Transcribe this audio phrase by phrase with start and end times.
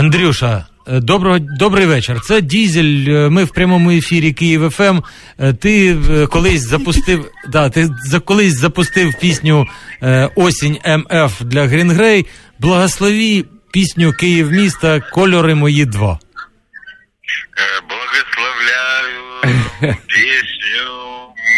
[0.00, 2.20] Андрюша, е, доброго добрий вечір.
[2.20, 3.04] Це Дізель.
[3.08, 4.98] е, Ми в прямому ефірі Київ ФМ.
[5.40, 5.96] Е, Ти
[6.30, 9.66] колись запустив да, ти за колись запустив пісню
[10.34, 12.26] Осінь МФ для Green Grey.
[12.58, 16.18] Благослови пісню Київ міста Кольори мої два.
[17.88, 19.22] Благословляю
[20.08, 20.86] песню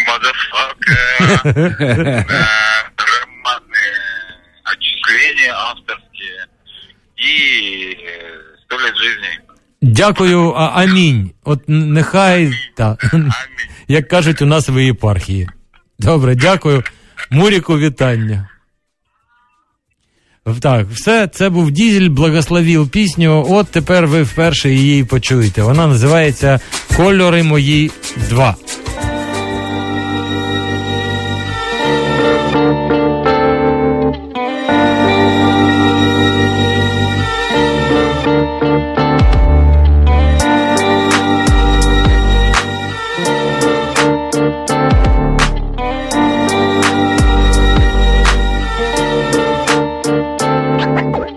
[0.07, 0.99] mazafaka,
[3.09, 3.85] романы,
[4.71, 6.08] отчисления авторские
[7.25, 7.95] э,
[8.65, 9.39] сто лет жизни.
[9.81, 11.31] Дякую, а, амінь.
[11.43, 13.31] От нехай та, Аминь.
[13.87, 15.49] як кажуть у нас в єпархії.
[15.99, 16.83] Добре, дякую.
[17.31, 18.49] Муріку, вітання.
[20.61, 23.45] Так, все, це був Дізель, благословив пісню.
[23.49, 25.61] От тепер ви вперше її почуєте.
[25.61, 26.59] Вона називається
[26.95, 27.91] Кольори мої
[28.29, 28.55] 2.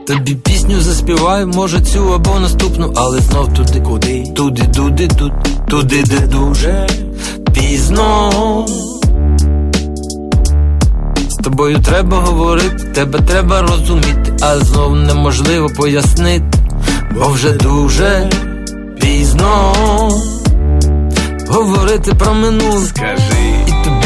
[0.07, 5.35] Тобі пісню заспіваю, може цю або наступну, але знов туди, куди, туди, туди, туди,
[5.69, 6.87] туди, де дуже
[7.55, 8.67] пізно.
[11.29, 16.59] З тобою треба говорити, тебе треба розуміти, а знов неможливо пояснити,
[17.15, 18.31] бо вже дуже
[19.01, 19.73] пізно.
[21.49, 22.87] Говорити про минуле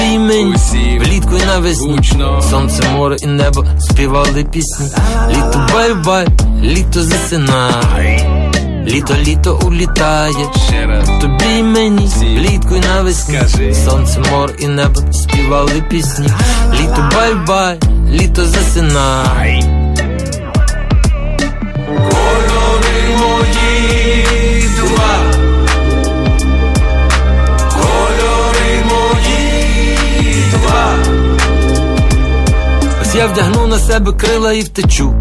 [0.07, 1.99] Скажи і тобі і мені Усім влітку і навесні.
[2.51, 4.87] Сонце, море і небо співали пісні.
[5.31, 6.27] Літо bye-bye,
[6.63, 8.27] літо засинай.
[8.87, 10.47] Літо, літо улітає.
[11.21, 13.39] Тобі і мені влітку і навесні.
[13.85, 16.29] Сонце, море і небо співали пісні.
[16.81, 17.79] Літо bye-bye,
[18.11, 19.86] літо засинай.
[33.17, 35.15] Я вдягну на себе крила і втечу.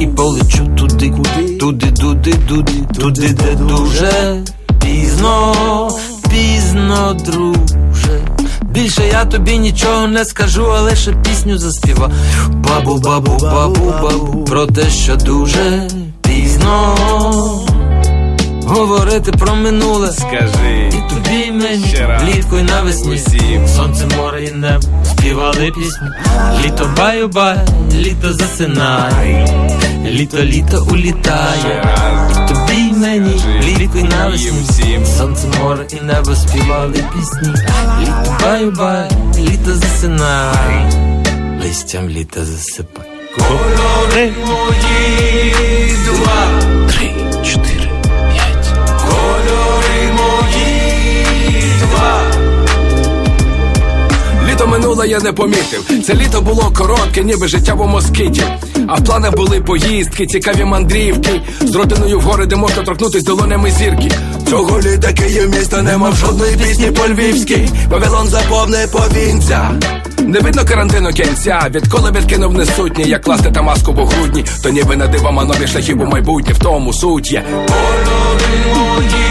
[0.00, 1.12] І полечу туди,
[1.56, 4.42] туди, туди, туди, туди, де дуже
[4.80, 5.90] пізно,
[6.30, 8.20] пізно, друже.
[8.62, 12.10] Більше я тобі нічого не скажу, але ще пісню заспіва.
[12.48, 15.88] Бабу, бабу, бабу, бабу, про те, що дуже
[16.22, 16.96] пізно
[18.66, 20.12] говорити про минуле.
[20.12, 22.22] Скажи І тобі і мені Ще раз.
[22.22, 23.68] влітку і навесні Усім.
[23.68, 24.86] Сонце, море і небо
[25.20, 26.08] співали пісню.
[26.64, 27.58] Літо баю-бай,
[27.94, 29.48] літо засинай
[30.04, 31.96] Літо, літо улітає.
[32.30, 33.42] І тобі і мені
[33.96, 35.06] І навесні.
[35.18, 37.54] Сонце, море і небо співали пісні.
[38.00, 40.92] Літо баю-бай, літо засинай
[41.62, 45.54] Листям літа засипай Кольори мої
[46.06, 46.46] два
[46.88, 47.10] Три,
[47.44, 47.89] чотири,
[54.60, 56.04] Літо минуле я не помітив.
[56.06, 58.42] Це літо було коротке, ніби життя в москиті.
[58.86, 61.40] А в планах були поїздки, цікаві мандрівки.
[61.60, 64.10] З родиною в гори, де можна торкнутись долонями зірки.
[64.48, 67.68] Цього літа Київ міста не мав жодної пісні по львівській.
[67.90, 69.70] Вавилон заповне повінця.
[70.18, 74.96] Не видно карантину кінця, відколи відкинув несутні, як класти та маску в грудні, то ніби
[74.96, 77.44] на дивома нові шляхів у майбутнє, в тому суть є.
[77.50, 79.29] Кольори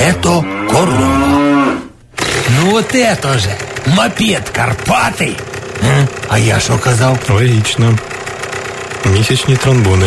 [0.00, 1.76] это корова.
[2.56, 3.50] Ну вот это же
[3.86, 5.36] мопед Карпатий.
[5.88, 6.08] Е?
[6.28, 7.18] А я що казав?
[7.30, 7.98] Логічно.
[9.18, 10.06] Місячні тромбони.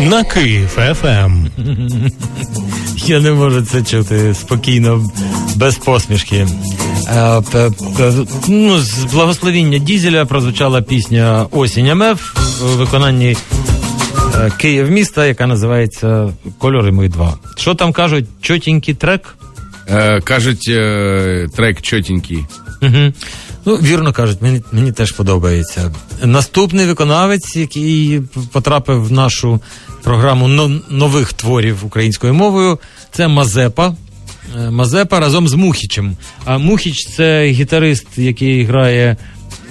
[0.00, 0.68] На Київ
[1.00, 1.46] ФМ.
[3.06, 5.10] Я не можу це чути спокійно,
[5.54, 6.46] без посмішки.
[7.52, 7.70] П-
[8.48, 12.20] Ну, з благословіння Дізеля прозвучала пісня Осінь МФ
[12.62, 13.36] у виконанні
[14.56, 17.38] Київ міста, яка називається Кольори мої два.
[17.56, 18.24] Що там кажуть?
[18.40, 19.34] Чотенький трек?
[19.90, 22.44] Е, кажуть, е, трек чотенький.
[22.82, 23.12] Угу.
[23.64, 25.94] Ну, вірно кажуть, мені, мені теж подобається.
[26.24, 28.20] Наступний виконавець, який
[28.52, 29.60] потрапив в нашу
[30.02, 30.48] програму
[30.88, 32.78] нових творів українською мовою,
[33.12, 33.94] це Мазепа.
[34.56, 36.16] Е, Мазепа разом з Мухічем.
[36.44, 39.16] А Мухіч це гітарист, який грає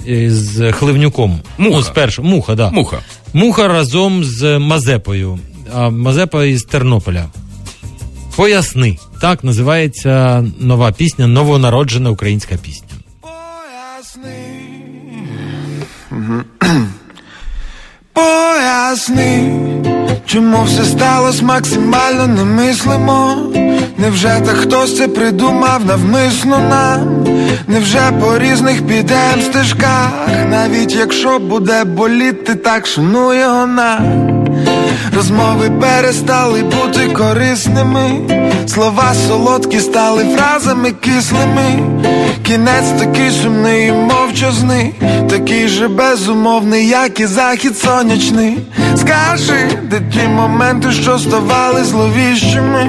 [0.08, 1.40] е, з Хливнюком.
[1.58, 1.76] Муха.
[1.76, 2.22] Ну, спершу.
[2.22, 2.70] Муха, да.
[2.70, 2.98] Муха.
[3.32, 5.38] Муха разом з Мазепою.
[5.74, 7.26] А Мазепа із Тернополя.
[8.36, 8.98] Поясни.
[9.20, 12.88] Так називається нова пісня, новонароджена українська пісня.
[13.20, 14.57] Поясни,
[20.26, 23.36] чому все сталося максимально немислимо.
[23.98, 27.26] Невже та хтось це придумав навмисно нам?
[27.66, 30.10] Невже по різних підем стежках,
[30.50, 34.37] навіть якщо буде боліти, так шанує його нам.
[35.16, 38.10] Розмови перестали бути корисними,
[38.66, 41.82] слова солодкі стали фразами кислими.
[42.42, 44.94] Кінець такий сумний мовчазний,
[45.30, 48.58] такий же безумовний, як і захід сонячний.
[49.00, 52.86] Скажи, де ті моменти, що ставали зловіщими?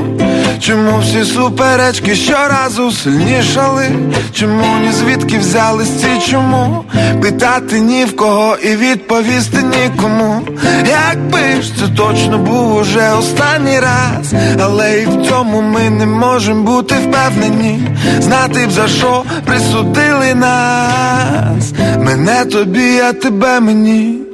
[0.59, 3.89] Чому всі суперечки щоразу сильнішали?
[4.33, 6.83] Чому ні звідки взялись ці чому?
[7.21, 10.41] Питати ні в кого і відповісти нікому.
[10.89, 16.63] Якби ж це точно був уже останній раз, але і в цьому ми не можемо
[16.63, 17.81] бути впевнені.
[18.19, 21.73] Знати б за що присудили нас.
[21.97, 24.28] Мене тобі, а тебе мені.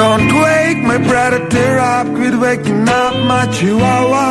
[0.00, 4.28] Don't wake my predator up, quit waking up my chihuahua.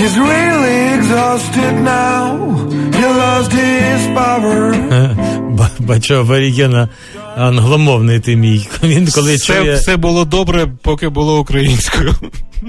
[0.00, 2.22] He's really exhausted now.
[2.98, 4.62] He lost his power.
[5.58, 6.88] Ба- Бачу, аборігена
[7.36, 8.68] англомовний ти мій.
[8.82, 9.74] Він коли Все, чує.
[9.74, 12.12] все було добре, поки було українською.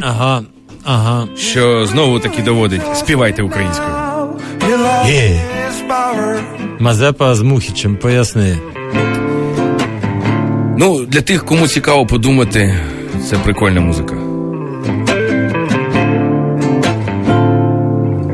[0.01, 0.41] Ага,
[0.83, 1.27] ага.
[1.37, 3.89] Що знову таки доводить, співайте українською.
[5.05, 5.39] Yeah.
[6.79, 8.57] Мазепа з Мухічем, поясни.
[10.77, 12.75] Ну, для тих, кому цікаво подумати,
[13.29, 14.15] це прикольна музика.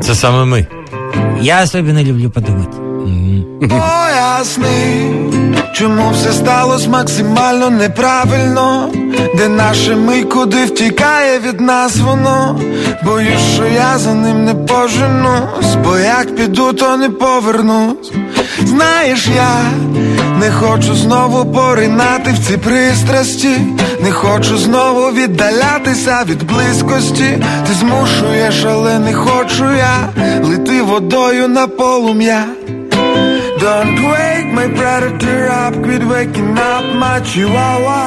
[0.00, 0.66] Це саме ми.
[1.40, 2.68] Я особенно люблю подумать.
[3.60, 5.14] Поясни,
[5.74, 8.90] чому все сталося максимально неправильно,
[9.36, 12.60] де наше ми, куди втікає від нас воно.
[13.04, 18.12] Боюсь, що я за ним не поженусь, бо як піду, то не повернусь.
[18.58, 19.60] Знаєш, я
[20.40, 23.58] не хочу знову поринати в ці пристрасті,
[24.02, 27.38] не хочу знову віддалятися від близькості.
[27.66, 30.08] Ти змушуєш, але не хочу я
[30.42, 32.44] лети водою на полум'я.
[33.62, 38.02] Don't wake my predator up, quit waking up my chihuahua.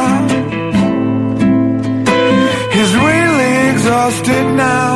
[2.76, 4.92] He's really exhausted now,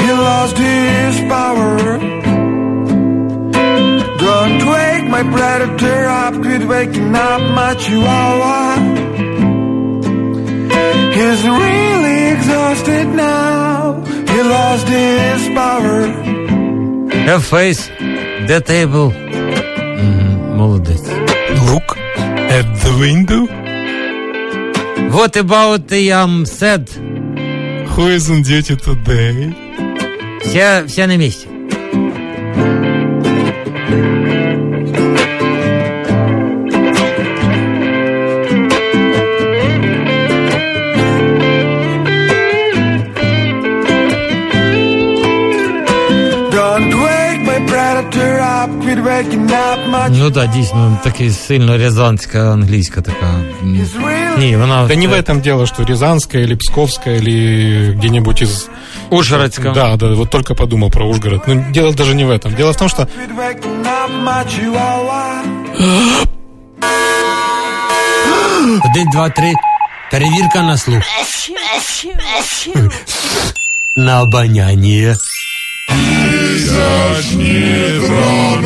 [0.00, 2.05] he lost his power.
[5.05, 8.61] wake my predator up, quit waking up my chihuahua.
[11.17, 15.99] He's really exhausted now, he lost his power.
[17.27, 17.81] Have face,
[18.49, 19.07] the table.
[20.01, 21.07] Мгм, Молодець.
[21.69, 21.87] Look
[22.57, 23.41] at the window.
[25.17, 26.89] What about the um, said?
[27.93, 29.53] Who is on duty today?
[30.43, 31.47] Все, все на месте.
[50.09, 53.25] Ну так, дійсно, такий сильно рязанська англійська така.
[53.25, 57.93] М, He's really Ні, вона Да не в этом дело, что Рязанская или Псковская или
[57.93, 58.69] где-нибудь из...
[59.09, 59.71] Ужгородська.
[59.71, 61.47] Да, да, вот только подумал про Ужгород.
[61.47, 62.55] Но дело даже не в этом.
[62.55, 65.41] Дело в том, что quit waking up my chihuahua.
[68.91, 69.53] Один, два, три.
[70.11, 71.03] Перевірка на слух.
[73.95, 74.21] На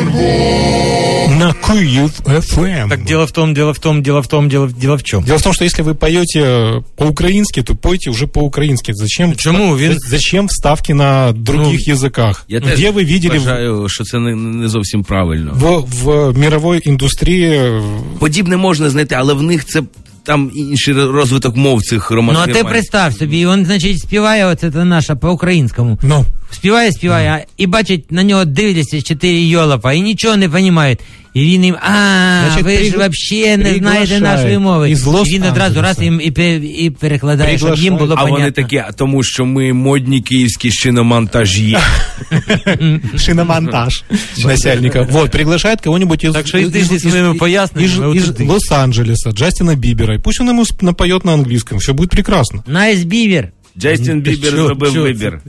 [0.06, 1.38] обоняння.
[1.38, 2.88] на Киев FM.
[2.88, 5.22] Так дело в том, дело в том, дело в том, дело, дело в чем.
[5.22, 8.92] Дело в том, что если вы поете по-украински, то пойте уже по-украински.
[8.94, 9.34] Зачем?
[9.36, 9.76] Чому?
[9.76, 12.44] Він- За- Зачем вставки на других языках?
[12.48, 15.52] Я теж Где вы видели в, вважаю, що це не, не зовсім правильно.
[15.54, 17.80] в, в мировой индустрии
[18.18, 19.82] Подібне можна знайти, але в них це
[20.23, 24.85] там інший розвиток мов цих Ну а ти представ собі, він, значить, співає оце це
[24.85, 25.99] наша по-українському.
[26.03, 30.99] Ну, Співає, співає, а- і бачить, на нього дивляться чотири йолопа і нічого не розуміють.
[31.34, 31.88] І він їм, а,
[32.46, 34.90] Значить, ви ж пригла- взагалі не знаєте приглашають нашої мови.
[34.90, 36.02] із І він одразу раз Лос-Анджелеса.
[36.04, 38.38] їм і, пе- і перекладає, щоб їм було А понятно.
[38.38, 41.76] вони такі, «А тому що ми модні київські шиномонтажі.
[43.18, 44.02] Шиномонтаж
[44.44, 45.02] начальника.
[45.10, 48.44] Вот, приглашает кого-нибудь из, Так что из, иди зі своїми поясненнями, из- от из іди.
[48.44, 50.14] Лос-Анджелеса, Джастина Бибера.
[50.14, 52.64] И Пусть он ему сп- напоет на английском, все будет прекрасно.
[52.66, 53.48] Найс бівер.
[53.78, 55.04] Джастін Бібер Що- зробив що це?
[55.04, 55.40] вибір.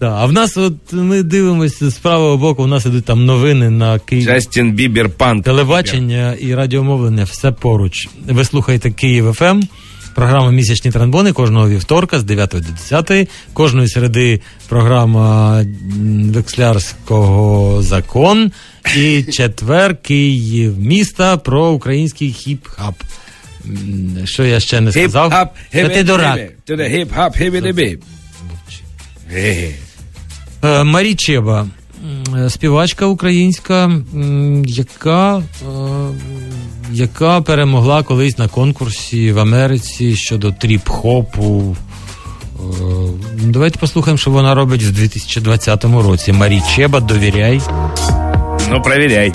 [0.00, 3.70] Да, а в нас, от ми дивимося з правого боку, у нас ідуть там новини
[3.70, 4.24] на Київ.
[4.24, 5.44] Джастін Бібер панк.
[5.44, 8.08] Телебачення і радіомовлення все поруч.
[8.26, 9.60] Ви слухаєте Київ ФМ.
[10.14, 13.28] Програма Місячні тромбони кожного вівторка з 9 до 10.
[13.52, 15.64] Кожної середи програма
[16.24, 18.52] Векслярського закон.
[18.96, 22.94] І четвер Київ міста про український хіп-хап.
[24.24, 25.32] Що я ще не сказав?
[25.32, 26.40] Хіп-хап, Та ти дурак.
[26.68, 27.98] Hip-hip-hip.
[29.30, 29.68] Ге-ге.
[29.68, 29.74] Е,
[30.62, 31.66] Марі Чеба,
[32.48, 33.90] співачка українська,
[34.66, 35.42] яка, е,
[36.92, 41.76] яка перемогла колись на конкурсі в Америці щодо тріп-хопу.
[42.56, 42.62] Е,
[43.42, 46.32] Давайте послухаємо, що вона робить в 2020 році.
[46.32, 47.60] Марі Чеба, довіряй.
[48.70, 49.32] Ну, провіряй.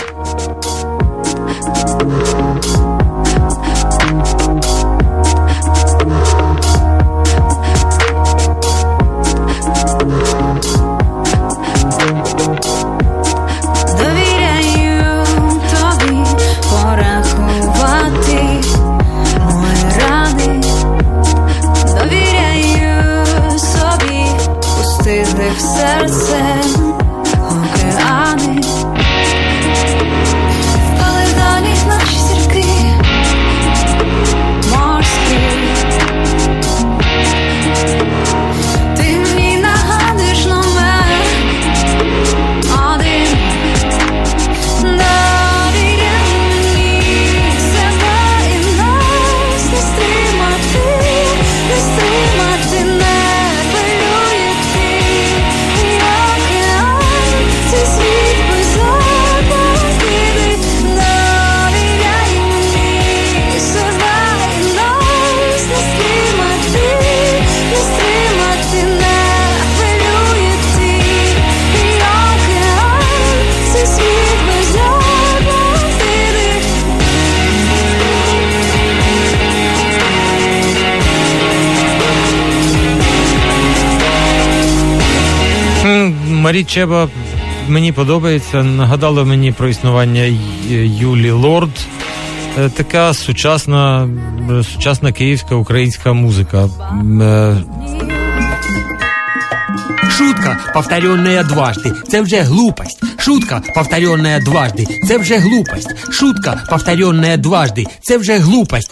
[86.51, 87.09] Марі Чеба
[87.67, 88.63] мені подобається.
[88.63, 91.69] Нагадала мені про існування Й- Юлі Лорд.
[92.59, 94.09] Е, Така сучасна,
[94.59, 96.69] е, сучасна київська українська музика.
[96.91, 97.57] М, е,
[100.17, 102.99] Шутка, повторенная дважды, це вже глупость.
[103.19, 105.95] Шутка, повторенная дважды, це вже глупость.
[106.11, 108.91] Шутка, повторенная дважды, це вже глупость.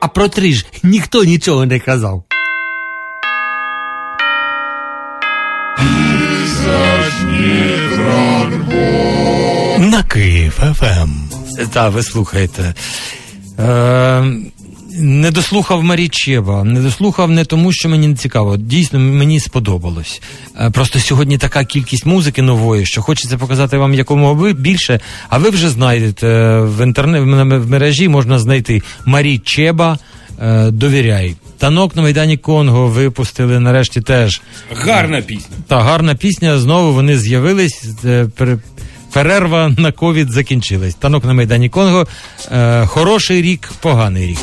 [0.00, 2.24] А про три ж ніхто нічого не казав.
[10.61, 10.79] Киев
[11.73, 12.73] Так, ви слухаєте.
[13.59, 14.23] Е,
[14.93, 16.63] не дослухав Марі Чеба.
[16.63, 18.57] Не дослухав не тому, що мені не цікаво.
[18.57, 20.21] Дійсно, мені сподобалось.
[20.59, 24.99] Е, просто сьогодні така кількість музики нової, що хочеться показати вам якомога більше.
[25.29, 27.23] А ви вже знайдете е, в інтернеті
[27.57, 29.97] в мережі можна знайти Марі Чеба.
[30.41, 31.35] е, Довіряй.
[31.57, 34.41] Танок на Майдані Конго випустили нарешті теж.
[34.75, 35.55] Гарна пісня.
[35.67, 36.59] Та гарна пісня.
[36.59, 37.85] Знову вони з'явились.
[39.13, 40.93] Пере- Перерва на ковід закінчилась.
[40.95, 42.07] Танок на Майдані Конго.
[42.51, 44.39] Е, хороший рік, поганий рік.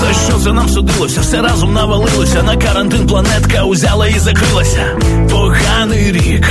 [0.00, 1.20] За що це нам судилося?
[1.20, 2.42] Все разом навалилося.
[2.42, 4.86] На карантин планетка узяла і закрилася.
[5.30, 6.46] Поганий рік.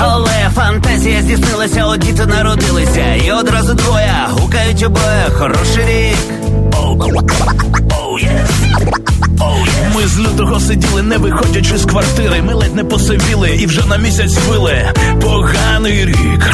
[0.00, 6.16] Але фантазія здійснилася, от діти народилися, і одразу двоє гукають обоє хороший рік.
[9.94, 12.42] Ми з лютого сиділи, не виходячи з квартири.
[12.42, 14.92] Ми ледь не посивіли і вже на місяць вили.
[15.20, 16.50] Поганий рік.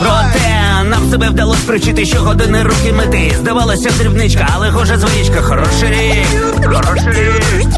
[0.00, 3.34] Проте нам себе вдалося причити, що години руки мети.
[3.40, 6.26] Здавалося, дрібничка, але гоже звичка, хороший рік.
[6.64, 7.68] Хороший рік.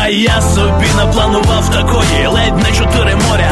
[0.00, 3.50] А я собі напланував такої ледь не чотири моря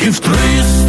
[0.00, 0.79] за років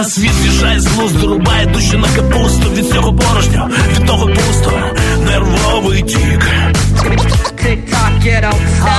[0.00, 4.72] А світ з'їжджає з глузду, рубає душі на капусту від цього порожню, від того пусто,
[5.26, 6.46] нервовий тік.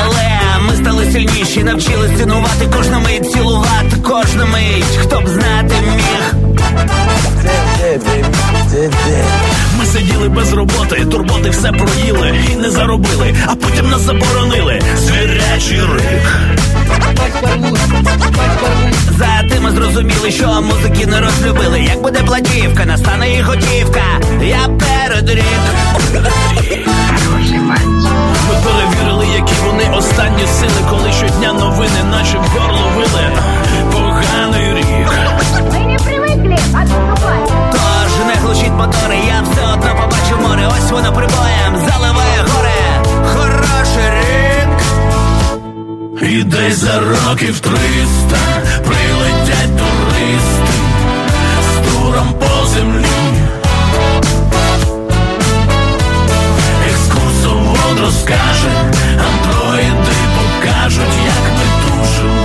[0.01, 6.33] Але ми стали сильніші, навчились цінувати кожну мить, цілувати кожну мить, хто б знати міг.
[9.79, 14.81] Ми сиділи без роботи, турботи все проїли і не заробили, а потім нас заборонили.
[14.97, 16.49] Звірячий рик.
[19.17, 21.79] За тим ми зрозуміли, що музики не розлюбили.
[21.79, 24.01] Як буде платівка, настане і готівка.
[24.41, 25.45] Я передрік.
[28.49, 33.31] Ми перевірили, які вони останні сили, коли щодня новини, наче в горло вили.
[33.91, 35.09] Поганий рік.
[37.71, 40.67] Тож не глушіть мотори, я все одно побачу море.
[40.77, 41.48] Ось воно прибоєм
[46.29, 48.39] І десь за років триста
[48.85, 50.73] прилетять туристи
[51.63, 53.05] з туром по землі.
[56.91, 58.69] Екскурсовод розкаже,
[59.03, 62.38] андроїди покажуть, як ми тут.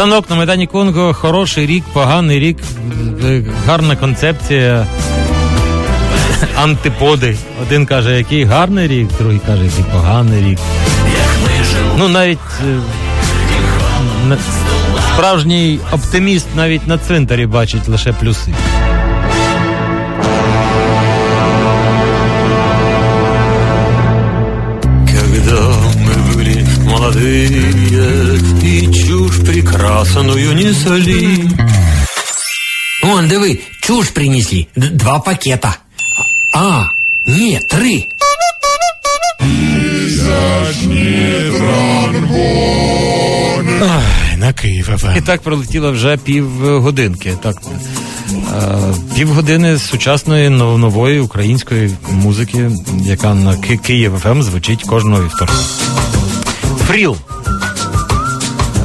[0.00, 2.56] Танок на Майдані Конго хороший рік, поганий рік,
[3.66, 4.86] гарна концепція.
[6.56, 7.36] Антиподи.
[7.62, 10.58] Один каже, який гарний рік, другий каже, який поганий рік.
[11.98, 12.38] Ну навіть
[14.30, 14.36] е,
[15.14, 18.54] справжній оптиміст навіть на цвинтарі бачить лише плюси.
[27.10, 31.48] Молодые И чушь прекрасную несли
[33.02, 34.68] Вон, диви, чуш принесли.
[34.76, 35.76] Д- Два пакета.
[36.54, 36.84] А,
[37.26, 38.06] ні, три.
[43.82, 45.16] Ай, на Київ ФМ.
[45.16, 47.32] І так пролетіло вже півгодинки.
[47.42, 47.56] Так,
[48.32, 48.78] е,
[49.14, 52.70] півгодини сучасної нов- нової української музики,
[53.04, 55.54] яка на Ки- Київ ФМ звучить кожного вівторка.
[56.90, 57.16] Фріл.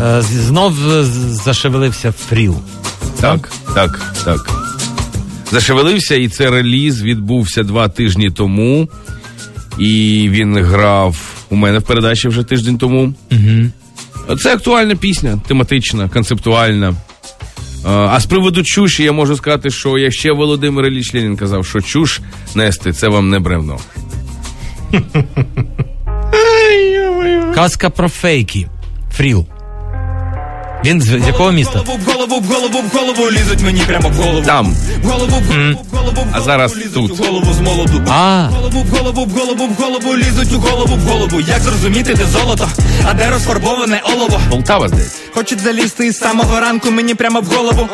[0.02, 0.74] Е, Знов
[1.30, 2.56] зашевелився фріл.
[3.22, 4.52] Так, так, так.
[5.52, 8.90] Зашевелився, і це реліз відбувся два тижні тому.
[9.80, 11.18] І він грав
[11.50, 13.14] у мене в передачі вже тиждень тому.
[13.32, 14.38] Угу.
[14.38, 16.94] Це актуальна пісня, тематична, концептуальна.
[17.86, 21.66] А, А з приводу чуші я можу сказати, що я ще Володимир Ілліч Ленін казав,
[21.66, 22.20] що чуш
[22.56, 23.80] нести це вам не бревно.
[27.56, 28.68] Казка про фейки.
[29.18, 29.46] Фріл.
[30.86, 31.80] Він з з якого міста?
[31.82, 34.46] В голову, в голову, в голову лізуть мені прямо в голову.
[34.46, 34.76] Там.
[35.04, 37.20] В голову, в голову, в голову, в А зараз лізуть тут.
[37.20, 38.02] у голову з молоду.
[38.10, 38.48] А.
[38.52, 41.40] В голову, в голову, в голову, в голову лізуть у голову, в голову.
[41.42, 42.70] Як зрозуміти, де золото,
[43.06, 44.40] а де розфарбоване олово?
[44.50, 45.18] Полтава, здається.
[45.34, 47.88] Хочуть залізти із самого ранку мені прямо в голову.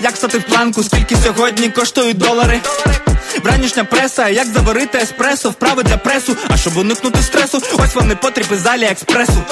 [0.00, 2.60] Як стати в планку, скільки сьогодні коштують долари?
[3.44, 6.36] Вранішня преса, як заварити еспресо, вправи для пресу.
[6.48, 8.16] А щоб уникнути стресу, ось вони
[8.52, 9.42] із залі експресу.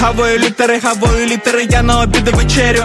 [0.00, 2.84] Хавою літери, хавою літери, я на обіди вечерю.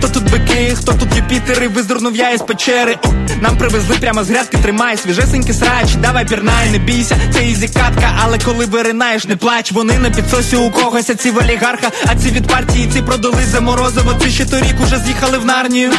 [0.00, 2.96] Хто тут бики, хто тут Юпітери, визирнув я із печери.
[3.04, 7.68] Ух, Нам привезли прямо з грядки, тримай свіжесенький срач, давай пірнай, не бійся, це easy
[7.68, 9.72] катка, але коли виринаєш, не плач.
[9.72, 13.44] Вони на підсосі у когось, а ці в олігарха, а ці від партії, ці продали
[13.44, 13.60] за
[14.20, 15.92] ці ще торік уже з'їхали в нарнію.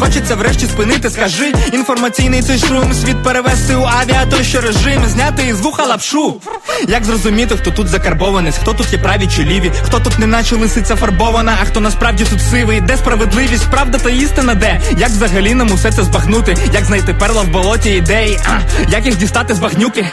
[0.00, 5.46] Хочеться врешті спинити, скажи, інформаційний цей шум, світ перевести у авіа, той що режим, зняти
[5.46, 6.40] із вуха лапшу.
[6.88, 10.56] Як зрозуміти, хто тут закарбованець, хто тут є праві чи ліві, хто тут не наче
[10.56, 14.80] лисиця фарбована, а хто насправді тут сивий, де справедливість, правда та істина, де?
[14.98, 16.56] Як взагалі нам усе це збагнути?
[16.72, 18.38] Як знайти перла в болоті ідей?
[18.44, 18.58] А,
[18.90, 20.06] як їх дістати з багнюки?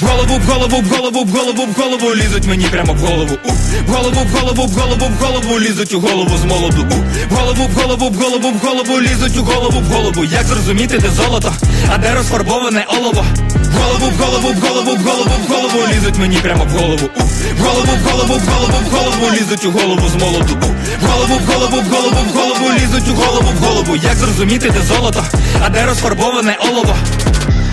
[0.00, 3.38] В голову, в голову, в голову, в голову, в голову лізуть мені прямо в голову.
[3.44, 3.48] У,
[3.86, 6.86] в голову, в голову, в голову, в голову лізуть у голову з молоду.
[6.90, 6.94] У,
[7.34, 10.24] в голову, в голову, в голову, в голову лізуть у голову, в голову.
[10.24, 11.52] Як зрозуміти, де золото,
[11.94, 13.24] а де розфарбоване олово?
[13.54, 17.08] В голову, в голову, в голову, в голову, в голову лізуть мені прямо в голову.
[17.16, 17.22] У,
[17.56, 20.54] в голову, в голову, в голову, в голову лізуть у голову з молоду.
[20.62, 20.66] У,
[21.04, 23.96] в голову, в голову, в голову, в голову лізуть у голову, в голову.
[23.96, 25.24] Як зрозуміти, де золото,
[25.64, 26.96] а де розфарбоване олово?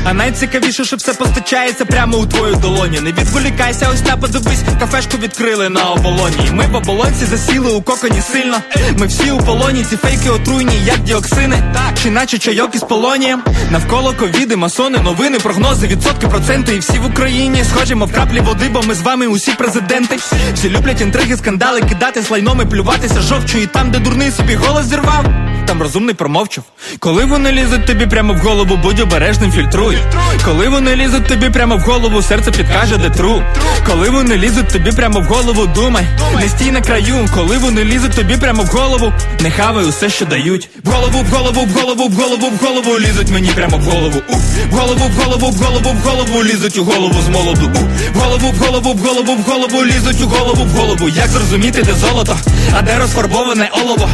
[0.10, 3.00] А найцікавіше, що все постачається прямо у твою долоні.
[3.00, 6.52] Не відволікайся, ось та подивись, кафешку відкрили на оболоні.
[6.52, 8.58] Ми в оболонці засіли у коконі сильно.
[8.98, 11.64] Ми всі у полоні, ці фейки отруйні, як діоксини.
[11.74, 13.44] Так, чи наче чайок із полонієм.
[13.72, 16.76] Навколо ковіди, масони, новини, прогнози, відсотки, проценти.
[16.76, 20.18] І всі в Україні схожі, мов краплі води, бо ми з вами усі президенти.
[20.54, 23.58] Всі люблять інтриги, скандали, кидати слайном і плюватися жовчу.
[23.58, 25.49] І там, де дурний собі голос зірвав.
[25.70, 26.64] Там розумний промовчав.
[27.00, 29.98] Коли вони лізуть тобі прямо в голову, будь обережним, фільтруй.
[30.46, 33.44] Коли вони лізуть тобі прямо в голову, серце підкаже, де тру.
[33.88, 36.06] Коли вони лізуть тобі прямо в голову, думай,
[36.42, 37.30] не стій на краю.
[37.36, 40.70] Коли вони лізуть тобі прямо в голову, не хавай усе, що дають.
[40.84, 44.22] В голову, в голову, в голову, в голову, в голову лізуть мені прямо в голову.
[44.30, 44.34] У,
[44.72, 47.72] в голову, в голову, в голову, в голову лізуть у голову з молоду.
[47.76, 51.10] У, в голову, в голову, в голову, в голову лізуть у голову, в голову.
[51.10, 52.38] Як зрозуміти, де золото,
[52.78, 54.10] а де розфарбоване олово?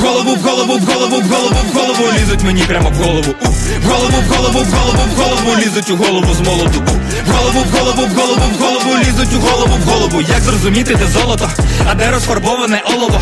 [0.00, 3.34] В голову, в голову, в голову, в голову, в голову лізуть мені прямо в голову.
[3.42, 6.82] У, в голову, в голову, в голову, в голову лізуть у голову з молоду.
[7.26, 10.20] В голову, в голову, в голову, в голову лізуть у голову, в голову.
[10.20, 11.50] Як зрозуміти, де золото,
[11.90, 13.20] а де розфарбоване олово?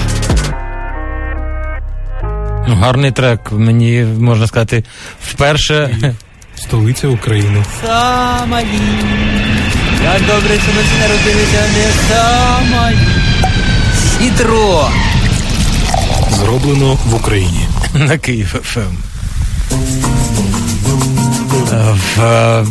[2.69, 4.85] Ну, гарний трек, мені можна сказати,
[5.27, 5.91] вперше.
[6.57, 7.65] Столиця України.
[7.87, 8.81] Самалі.
[10.05, 12.99] Як добре, що ми всі народилися не самалі.
[14.19, 14.91] Сідро.
[16.31, 17.68] Зроблено в Україні.
[17.95, 18.81] На Київ ФМ.
[21.73, 22.67] Е, в, е,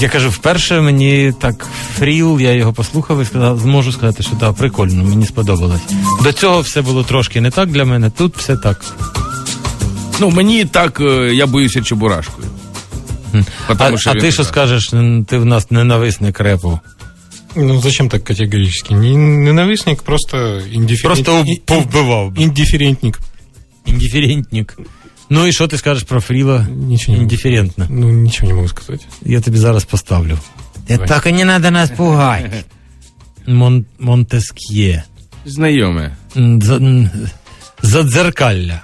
[0.00, 1.66] Я кажу, вперше мені так
[1.98, 5.80] фріл, я його послухав і сказав, зможу сказати, що так, прикольно, мені сподобалось.
[6.22, 8.84] До цього все було трошки не так для мене, тут все так.
[10.20, 12.48] Ну, мені так, е, я боюся чебурашкою.
[13.78, 14.52] А, що а ти що так.
[14.52, 14.94] скажеш,
[15.28, 16.80] ти в нас ненависник репу?
[17.56, 18.94] Ну, зачем так категорически?
[18.94, 21.24] Не ненавистник, просто индифферент...
[21.24, 22.32] Просто повбивав.
[22.38, 23.20] Индифферентник.
[23.86, 24.78] Індиферентник.
[25.30, 26.66] Ну і що ти скажеш про Фріла?
[26.70, 27.86] Нічого не Індиферентно.
[27.90, 29.06] Ну, ничего не могу сказать.
[29.22, 30.38] Я тобі зараз поставлю.
[30.86, 32.64] Ти так і не треба нас пугати.
[33.46, 35.02] Мон, Монтеск'є.
[35.46, 36.16] Знайоме.
[36.36, 37.10] М, за- м,
[37.82, 38.80] Задзеркалля.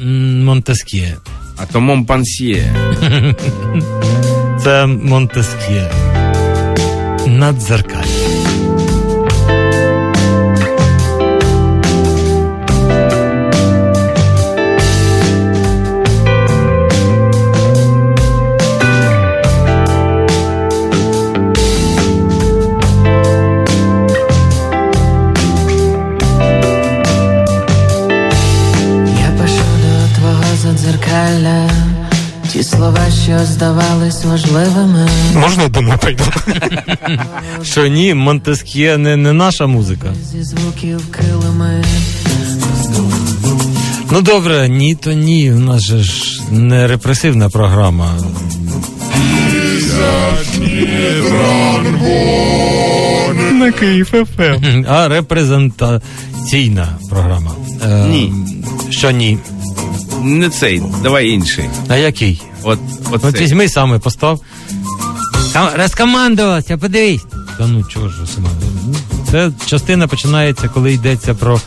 [0.00, 1.16] М, Монтеск'є.
[1.56, 2.74] А то Монпансьє.
[4.62, 5.90] Це Монтеск'є.
[7.26, 8.23] Надзеркалля.
[32.52, 35.08] Ті слова, що здавались важливими.
[35.34, 36.24] Можна я пойду?
[37.62, 40.14] Що ні, Монтеск'є не, не наша музика.
[40.32, 41.84] Зі звуків килими.
[44.10, 45.52] Ну добре, ні, то ні.
[45.52, 48.18] У нас же ж не репресивна програма.
[53.52, 54.84] На Київ ФМ.
[54.88, 57.50] А репрезентаційна програма.
[57.84, 58.32] Е, Ні.
[58.90, 59.38] Що ні?
[60.24, 61.64] Не цей, давай інший.
[61.88, 62.42] А який?
[62.62, 62.78] От,
[63.12, 63.42] от От цей.
[63.44, 64.40] візьми саме постав.
[65.52, 67.24] Там розкомандувався, подивись.
[67.58, 68.48] Та ну чого ж сама.
[69.30, 71.60] Це частина починається, коли йдеться про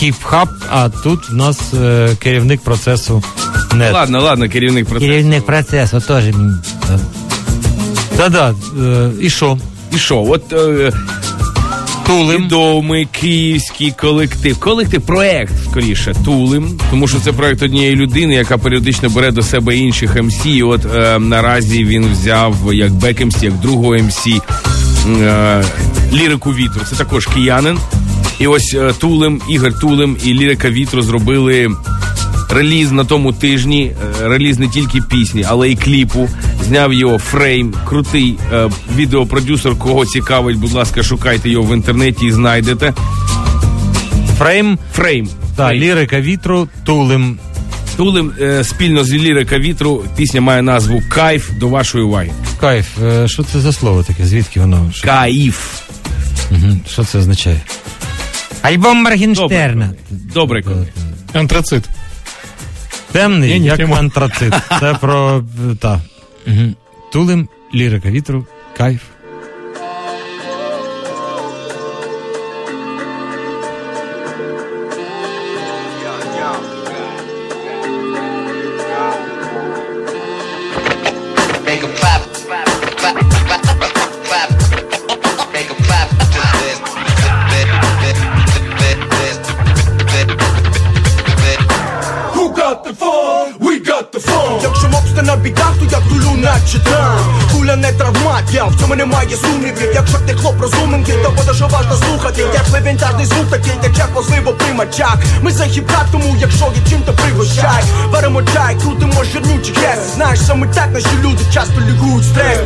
[0.00, 3.22] хіп-хап, а тут в нас е, керівник процесу
[3.74, 3.94] нет.
[3.94, 5.10] Ладно, ладно, керівник процесу.
[5.12, 6.52] Керівник процесу теж мені.
[8.16, 9.58] Та-да, е, і що?
[9.94, 10.22] І що?
[10.28, 10.92] От е,
[12.06, 12.44] Тулим.
[12.44, 14.60] відомий київський колектив.
[14.60, 16.78] Колектив, проект, скоріше, Тулим.
[16.90, 20.46] Тому що це проект однієї людини, яка періодично бере до себе інших MC.
[20.46, 24.26] І от е, наразі він взяв як back MC, як другого MC
[25.06, 25.64] е,
[26.12, 26.80] лірику вітру.
[26.90, 27.78] Це також киянин.
[28.38, 31.70] І ось е, Тулим, Ігор Тулим і Лірика Вітру зробили
[32.52, 33.92] реліз на тому тижні.
[34.22, 36.28] Е, Реліз не тільки пісні, але й кліпу.
[36.64, 39.78] Зняв його фрейм, крутий е, відеопродюсер.
[39.78, 42.94] Кого цікавить, будь ласка, шукайте його в інтернеті і знайдете.
[44.38, 44.78] Фрейм.
[44.94, 45.28] Фрейм.
[45.56, 45.82] Та, Фрейм.
[45.82, 47.38] лірика вітру, тулим.
[47.96, 50.04] Тулим е, спільно з лірика вітру.
[50.16, 52.30] Пісня має назву Кайф до вашої уваги.
[52.60, 52.86] Кайф.
[53.02, 54.26] Е, Що це за слово таке?
[54.26, 54.90] Звідки воно?
[54.94, 55.80] Що, Кайф.
[56.92, 57.60] Що це означає?
[58.62, 59.90] Альбом Моргенштерна.
[60.10, 60.88] Добре, колеги.
[61.32, 61.84] Антрацит.
[63.14, 63.98] Темний, Ні, ні, як тема.
[63.98, 64.54] антрацит.
[64.80, 65.44] Це про
[65.80, 66.00] та.
[67.12, 68.46] Тулим, лірика вітру,
[68.76, 69.00] кайф.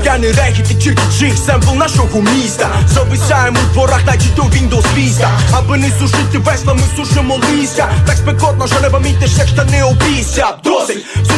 [0.08, 2.68] П'яний регіт і чик-чик, семпл нашого міста.
[2.88, 5.28] Зависаємо у дворах, наче до Windows Vista.
[5.52, 7.92] Аби не сушити весла, ми сушимо листя.
[8.06, 10.46] Так спекотно, що не помітиш, як штани обійся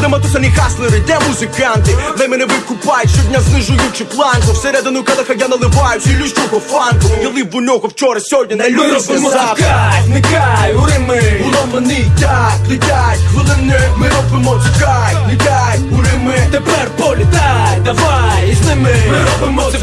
[0.00, 1.96] Всюди матусані хаслери, де музиканти?
[2.18, 7.08] Де мене викупають, щодня знижуючи планку Всередину кадаха я наливаю цілющого фанку.
[7.22, 11.22] Я лив у нього вчора, сьогодні Ми люблю робимо завтра кайф, не кай, у Рими
[11.44, 13.80] Уломаний так, летять хвилини.
[13.96, 18.94] Ми робимо це кайф, у Рими Тепер політай, давай із ними.
[19.10, 19.82] Ми робимо це в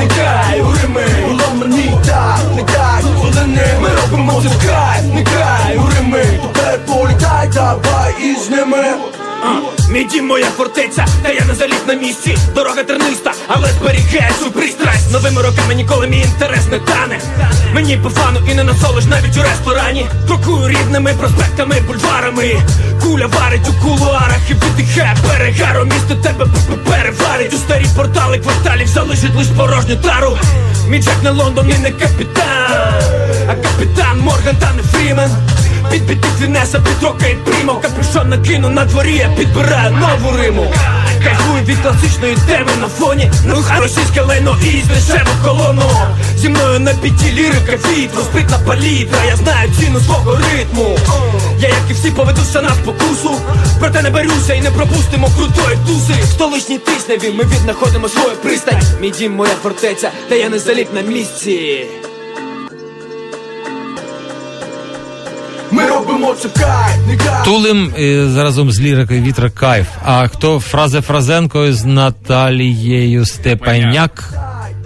[0.00, 3.66] не кай, у Рими Уломаний так, летять хвилини.
[3.80, 8.94] Ми робимо це в кайф, не кай, у Рими Тепер політай, давай із ними
[9.90, 12.36] Мій дім моя фортеця, та я не заліз на місці.
[12.54, 17.20] Дорога терниста, але зберігає свою пристрасть Новими роками ніколи мій інтерес не тане.
[17.74, 20.06] Мені по фану і не насолиш навіть у ресторані.
[20.26, 22.62] Крокую рідними проспектами, бульварами.
[23.02, 26.46] Куля варить у кулуарах і віддихає перегаром Місто тебе
[26.88, 27.54] переварить.
[27.54, 30.38] У старі портали кварталів залишить лиш порожню тару.
[30.88, 32.94] Мій Джек не Лондон і не капітан
[33.48, 35.30] А капітан Морган та не Фрімен
[35.90, 40.36] під під під Вінеса, під рока і прімо Капюшон накину на дворі, я підбираю нову
[40.36, 40.72] риму.
[41.24, 43.30] Кайфую від класичної теми на фоні.
[43.46, 45.82] Ну російське лайно і з дешеву колону.
[46.36, 50.98] Зі мною на п'яті лірика вітру Спритна палітра, я знаю ціну свого ритму.
[51.58, 53.40] Я як і всі поведуся на спокусу.
[53.80, 56.14] Проте не беруся і не пропустимо крутої туси.
[56.22, 58.82] В столичній тисневі ми віднаходимо свою пристань.
[59.00, 61.86] Мій дім моя фортеця, та я не заліп на місці
[65.74, 69.86] Ми робимо це кайф, не кайф Тулим е, разом з лірикою вітра кайф.
[70.04, 74.34] А хто фразе Фразенко з Наталією Степаняк?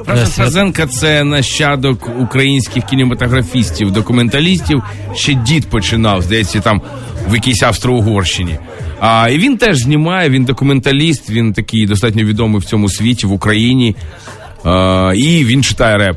[0.04, 4.82] Фраза Фразенка це нащадок українських кінематографістів, документалістів.
[5.14, 6.82] Ще дід починав, здається, там
[7.28, 8.58] в якійсь Австро-Угорщині.
[9.00, 13.32] А і він теж знімає, він документаліст, він такий достатньо відомий в цьому світі, в
[13.32, 13.96] Україні.
[15.14, 16.16] І він читає реп.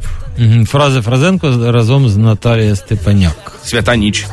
[0.66, 3.52] Фрази Фразе Фразенко разом з Наталією Степаняк.
[3.64, 4.26] Свята ніч.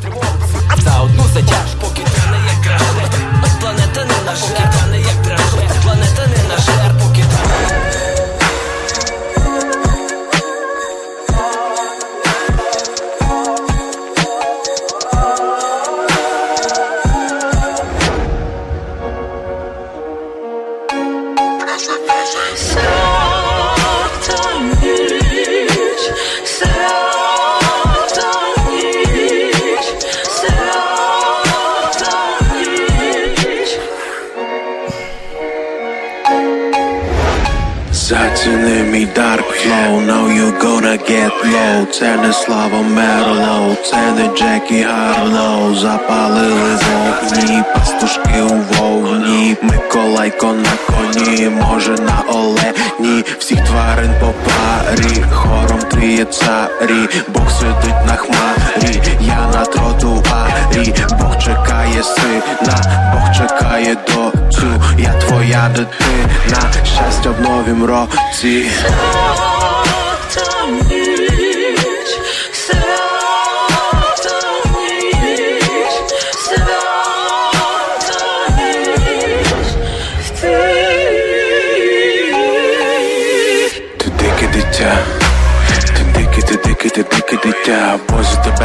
[45.29, 53.25] Джекі Запалили вогні, пастушки у вогні Миколайко на коні, може на олені.
[53.39, 57.09] Всіх тварин по парі, хором триє царі.
[57.29, 60.95] Бог сидить на хмарі, я на тротуарі.
[61.21, 64.83] Бог чекає сина, Бог чекає доцю.
[64.99, 68.67] Я твоя дитина, щастя в новім році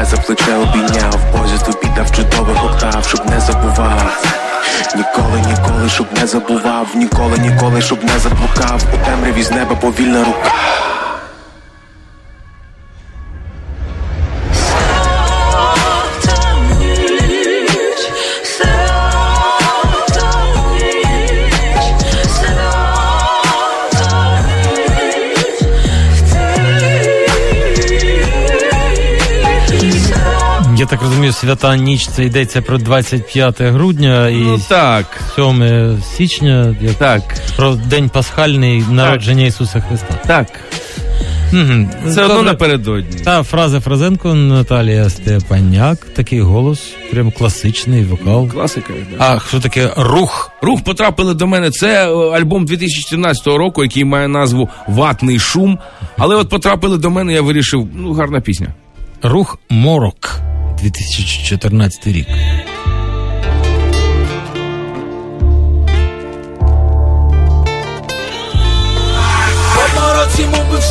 [0.04, 4.24] тебе за плече обійняв, Бозі тобі дав чудових октав, щоб не забував.
[4.96, 8.82] Ніколи, ніколи, щоб не забував, ніколи, ніколи, щоб не заблукав.
[8.94, 10.52] У темряві з неба повільна рука
[31.44, 35.06] свята ніч це йдеться про 25 грудня і Ну, так.
[35.36, 36.76] 7 січня.
[36.82, 37.22] Як Так.
[37.56, 40.14] Про день пасхальний народження Ісуса Христа.
[40.28, 40.48] Так.
[41.54, 41.88] Угу.
[42.14, 43.20] Це одно напередодні.
[43.24, 48.50] Та фраза Фразенко Наталія Степаняк, такий голос, прям класичний вокал.
[48.50, 48.94] Класика.
[49.12, 49.26] Да.
[49.36, 50.52] А що таке рух?
[50.62, 51.72] Рух потрапили до мене.
[51.72, 55.80] Це е, альбом 2014 року, який має назву Ватний шум.
[56.18, 58.68] Але от потрапили до мене, я вирішив, ну, гарна пісня.
[59.24, 60.43] Рух Морок
[60.84, 62.28] 2014 рік.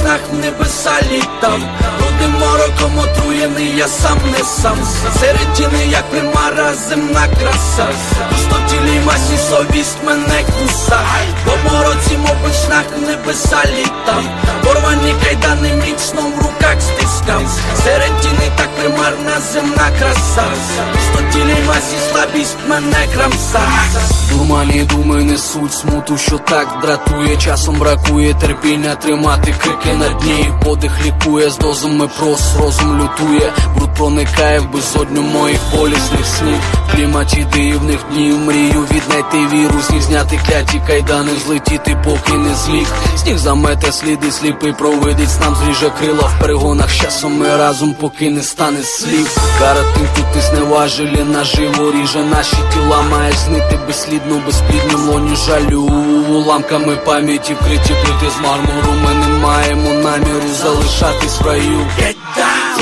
[0.03, 1.61] Снах небеса літав
[2.01, 4.77] Рудим мороком отруєний, я сам не сам.
[5.21, 7.89] Серед тіни, як примара, земна краса.
[8.31, 11.01] Пустотілій масі совість мене куса.
[11.45, 14.25] По мороці, мов снах небеса літав
[14.65, 17.43] Порвані кайдани міцно в руках стискав.
[17.85, 20.45] Серед тіни так примарна земна краса.
[20.93, 23.61] Пустотілій масі слабість мене крамса.
[24.31, 27.37] Думані думи несуть смуту, що так дратує.
[27.37, 33.53] Часом бракує терпіння тримати крики на дні Подих лікує, з дозами прос, розум лютує.
[33.77, 36.59] Бруд проникає в безодню моїх полісних снів.
[36.89, 42.87] В кліматі дивних днів мрію віднайти віру них зняти кляті кайдани, злетіти поки не зліг
[43.17, 46.23] Сніг замете сліди, сліпий провидець Нам зріже крила.
[46.23, 49.39] В перегонах з часом ми разом, поки не стане слів.
[49.59, 53.03] Каратин тут зневажелі наживо ріже наші тіла.
[53.11, 55.81] Маєш знити безслідно, безплідним лоні жалю.
[56.29, 58.93] Уламками пам'яті вкриті плити з мармуру.
[59.05, 61.87] Ми не маємо наміру залишатись в раю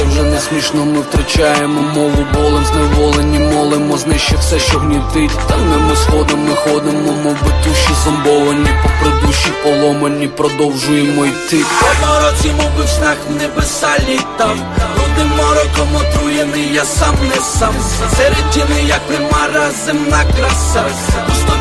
[0.01, 5.39] це вже не смішно, ми втрачаємо мову болем, зневолені, молимо, знищи все, що гнітить.
[5.49, 11.65] Там ми сходами ходимо, мов би душі зомбовані, попри душі поломані, продовжуємо йти.
[11.81, 14.57] По мороці, мов би в снах в небеса літав.
[14.97, 17.75] Рудим мороком отруєний, я сам не сам.
[18.17, 20.85] Серед тіни, як примара, земна краса.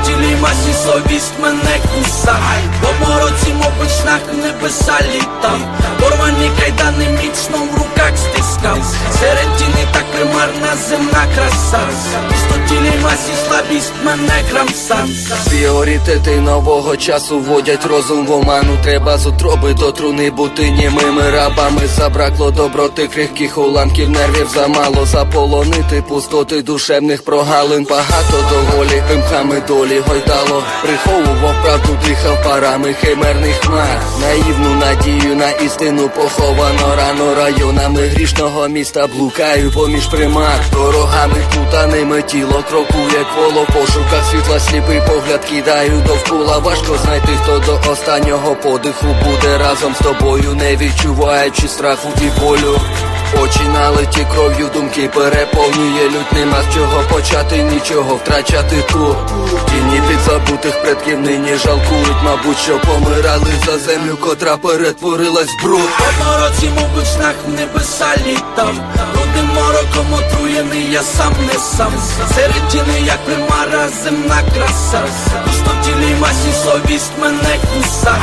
[0.10, 2.36] Пустотілій масі совість мене куса.
[2.82, 3.54] По мороці,
[4.02, 5.60] снах небеса літав.
[6.00, 8.95] Порвані кайдани міцно в руках стискав.
[9.19, 11.80] Серед тіни так примарна земна краса.
[12.30, 14.98] Пустотілій масі слабість мене крамса
[15.50, 18.78] Пріоритети нового часу вводять розум в оману.
[18.84, 21.82] Треба з утроби до труни бути німими рабами.
[21.98, 25.06] Забракло доброти крихких уламків нервів замало.
[25.06, 27.88] Заполонити пустоти душевних прогалин.
[27.89, 34.02] Багато доволі пимхами долі гойдало Приховував правду, дихав парами химерних хмар.
[34.22, 36.96] Наївну надію на істину поховано.
[36.98, 40.60] Рано районами грішного міста блукаю поміж примар.
[40.72, 44.60] Дорогами плутаними тіло крокує коло пошуках світла.
[44.60, 46.58] Сліпий погляд кидаю довкола.
[46.58, 52.80] Важко знайти, хто до останнього подиху буде разом з тобою, не відчуваючи страху і болю.
[53.38, 59.18] Очі налиті кров'ю, думки переповнює лють, нема з чого почати, нічого втрачати тут.
[59.70, 65.89] Тіні підзабутих предків нині жалкують, мабуть, що помирали за землю, котра перетворилась в бруд.
[65.98, 68.74] По мороці, мов в снах в небеса літав.
[69.13, 71.94] Рудим мороком отруєний, я сам не сам.
[72.36, 75.02] Серед тіни, як примара, земна краса.
[75.46, 78.15] Пустотілій масі совість мене куса.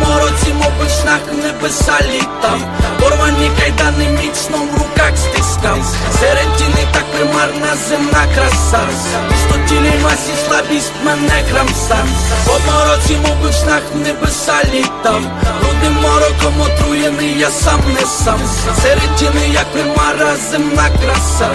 [0.00, 2.58] Мороці, мов снах небеса літав.
[3.00, 5.78] Порвані кайдани міцно в руках стискав.
[6.20, 8.80] Серед тіни так примарна земна краса.
[9.28, 11.98] Пустотілій масі слабість мене крамса.
[12.46, 15.22] По мороці, мов би в снах небеса літав.
[15.62, 18.40] Рудим мороком отруєний, я сам не сам.
[18.82, 21.50] Серед тіни, як примара, земна краса.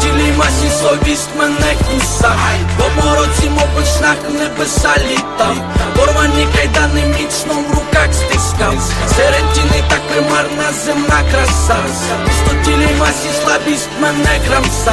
[0.00, 2.32] Пустотілій масі совість мене куса.
[2.78, 5.56] По мороці, мов снах небеса літав.
[5.96, 8.74] Порвані кайдани міцно в руках стискав.
[9.16, 11.76] Серед тіни так примарна земна краса.
[12.24, 14.92] Пустотілій масі слабість мене крамса.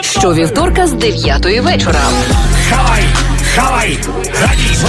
[0.00, 2.00] Щовівторка з 9 вечора.
[2.70, 3.04] Хавай!
[3.56, 3.98] Хавай!
[4.42, 4.84] Радість!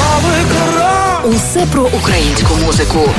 [1.24, 3.10] Усе про українську музику.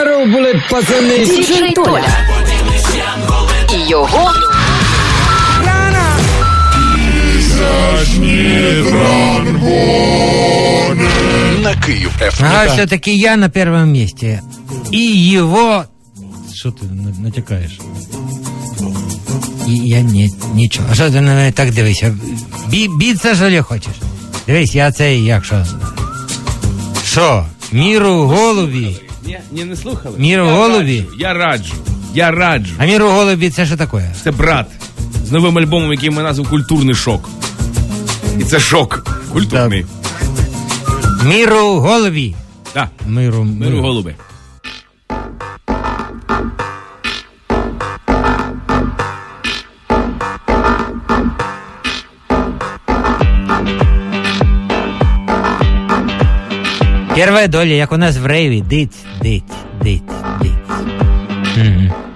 [0.00, 1.18] Здоров були пацани!
[1.18, 2.04] Діджей Толя.
[3.74, 4.32] І його
[11.62, 12.10] На Київ
[12.40, 14.42] Ага, все-таки я на первом месте.
[14.92, 15.84] И его...
[16.54, 17.78] Что ты на- натякаешь?
[19.68, 20.88] И я не, нічого.
[20.90, 22.16] А що ти на мене так дивишся?
[22.68, 23.94] Бі, біться що ли хочеш?
[24.46, 25.66] Дивись, я цей, як що?
[27.04, 27.46] Що?
[27.72, 28.96] Міру голубі?
[29.30, 30.18] Ні, ні, не слухали?
[30.18, 30.98] Міру Я голубі?
[31.00, 31.74] раджу, Я раджу.
[32.14, 32.72] Я раджу.
[32.78, 34.14] А міру голубі це що таке?
[34.24, 34.66] Це брат
[35.26, 37.28] з новим альбомом, який ми назвав Культурний шок.
[38.40, 39.86] І це шок культурний.
[41.24, 42.34] Міру голубі?
[42.72, 42.88] Так.
[43.06, 44.14] Миру, Миру голуби.
[57.14, 58.90] Pjerva je dolje, jako nas vrevi, dic,
[59.22, 59.44] dic,
[59.82, 60.02] dic,
[60.42, 60.52] dic.
[61.56, 62.09] Mm.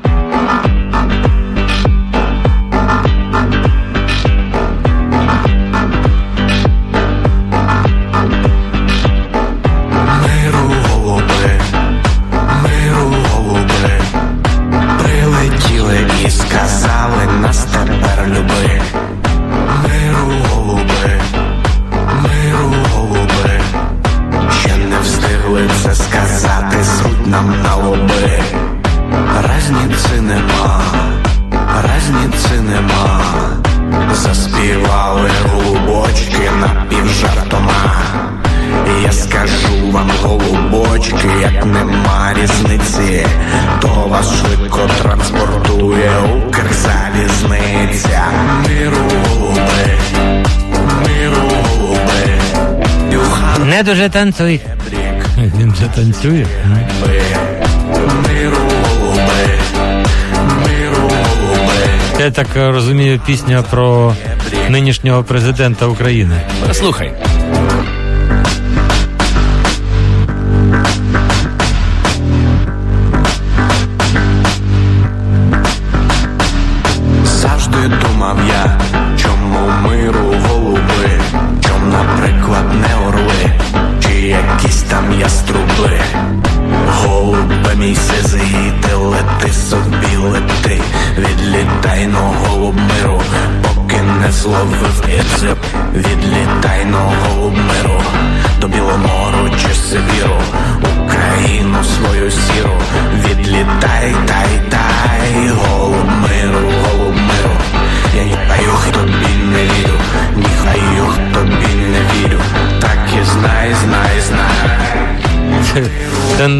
[53.84, 54.60] Юхан уже дуже танцюй.
[55.58, 56.46] Він вже танцює.
[62.20, 64.14] Я так розумію, пісня про
[64.68, 66.40] нинішнього президента України.
[66.72, 67.12] Слухай.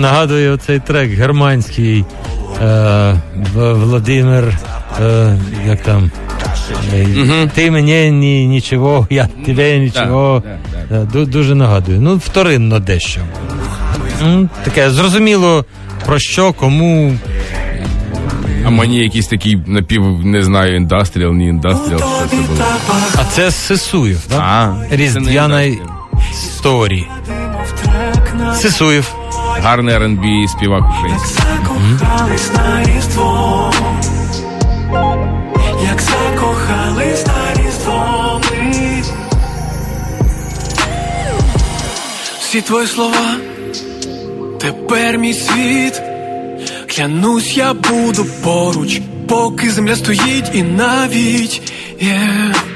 [0.04, 2.04] Нагадує оцей трек германський
[2.62, 2.64] е,
[3.54, 4.58] В- Владимир.
[5.02, 5.36] Е,
[5.68, 6.10] як там?
[6.94, 10.42] Е, Ти мені ні, нічого, я тебе нічого.
[10.90, 12.00] Е, ду- дуже нагадує.
[12.00, 13.20] Ну, вторинно дещо.
[14.64, 15.64] Таке зрозуміло
[16.06, 17.14] про що, кому.
[18.66, 22.58] А мені якийсь такий напів, не знаю, індастріал, ні індастріал, що це було.
[23.20, 24.40] А це Сисуєв, так?
[24.40, 25.62] А, Різдвяна
[26.32, 27.06] сторі.
[28.54, 29.14] Сисуєв.
[29.62, 31.36] Гарний R&B співак український.
[31.36, 33.72] Закохались на різдво,
[35.84, 38.40] як закохались на різдво.
[42.40, 43.36] Всі твої слова,
[44.60, 46.02] тепер мій світ.
[46.96, 52.73] Клянусь, я буду поруч, поки земля стоїть і навіть yeah.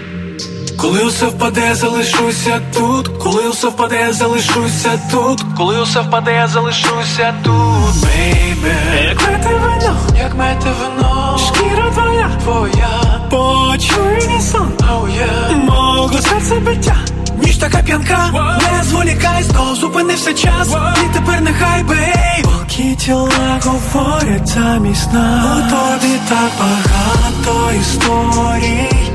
[0.80, 8.02] Коли усе впаде, залишуся тут, коли усе впаде, залишуся тут, коли усе впаде, залишуся тут,
[8.02, 8.76] бейбе.
[9.08, 12.88] Як мете вино, як мете вино, шкіра твоя, твоя,
[13.30, 15.64] почуй нісон, oh, yeah.
[15.64, 16.96] мого серця биття.
[17.42, 18.30] Ніж така п'янка,
[18.72, 20.68] не зволікай, знов зупинився час,
[21.04, 22.44] і тепер нехай бей.
[22.44, 29.07] Полкі тіла говорять замість нас, у тобі так багато історій.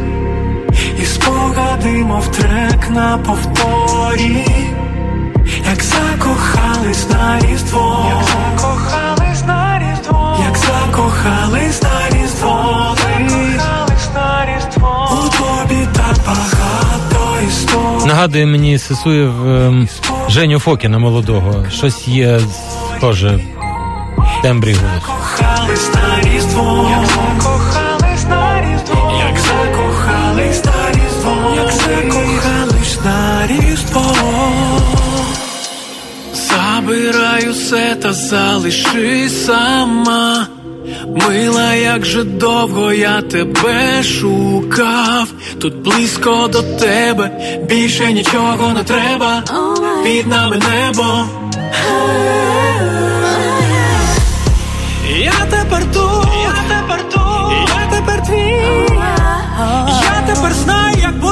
[1.44, 4.46] І спогади, мов трек на повторі,
[5.70, 15.10] як закохались на різдво, як закохались на різдво, як закохались на різдво, закохались на різдво,
[15.12, 18.08] у тобі так багато історій.
[18.08, 19.88] Нагадує мені Сисуєв ем,
[20.30, 21.66] Женю Фокіна молодого.
[21.70, 22.40] Щось є
[22.98, 23.40] схоже.
[24.42, 24.94] Тембрі голос.
[24.94, 26.90] Закохались на різдво,
[37.54, 40.48] Усе та залиши сама.
[41.08, 45.28] Мила, як же довго я тебе шукав.
[45.62, 47.32] Тут близько до тебе,
[47.70, 49.44] більше нічого не треба.
[50.04, 51.26] Під нами небо.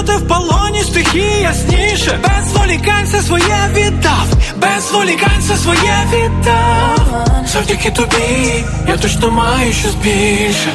[0.02, 2.20] Бути в полоні стихії ясніше.
[2.24, 4.28] Без зволікань все своє віддав,
[4.58, 7.28] без зволікань все своє віддав.
[7.48, 10.70] Завдяки тобі я точно маю щось більше.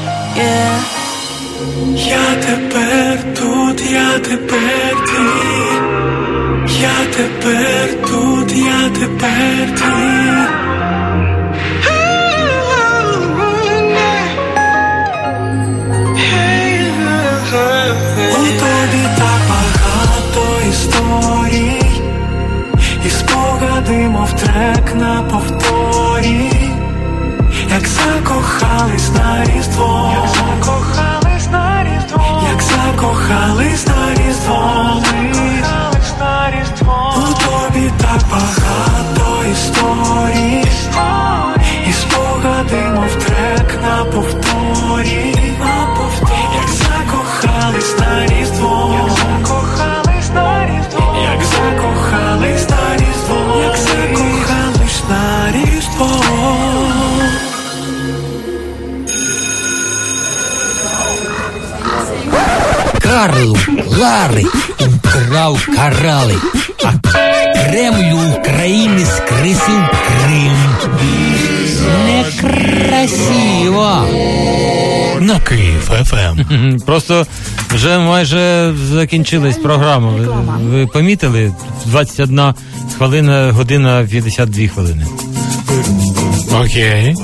[1.96, 5.76] Я тепер тут, я тепер твій.
[6.80, 10.26] Я тепер тут, я тепер твій.
[18.32, 19.15] У тобі
[21.06, 21.82] історій,
[23.06, 26.50] і спогади, мов трек на повторі,
[27.70, 35.02] як закохались на різдво, як закохались на різдво, як закохались на різдво.
[37.16, 40.25] У тобі так багато історій,
[63.26, 63.56] Карлу,
[63.98, 64.46] Лари
[64.80, 66.34] украв карали,
[66.84, 66.92] а
[67.70, 70.56] Кремлю України скрисив Крим.
[72.06, 74.04] Некрасиво.
[75.20, 76.78] На Київ ФМ.
[76.86, 77.26] Просто
[77.74, 80.08] вже майже закінчилась програма.
[80.10, 80.26] Ви,
[80.70, 81.52] ви помітили?
[81.86, 82.54] 21
[82.98, 85.06] хвилина, година 52 хвилини.
[86.62, 87.14] Окей.